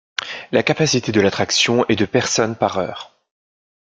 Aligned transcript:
La 0.51 0.63
capacité 0.63 1.11
de 1.11 1.21
l'attraction 1.21 1.85
est 1.87 1.95
de 1.95 2.05
personnes 2.07 2.55
par 2.55 2.79
heure. 2.79 3.15